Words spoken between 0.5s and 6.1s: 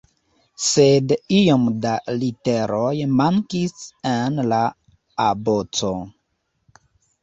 Sed iom da literoj mankis en la aboco.